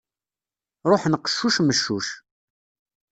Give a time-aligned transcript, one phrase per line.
[0.89, 2.07] Ruḥen qeccuc meccuc.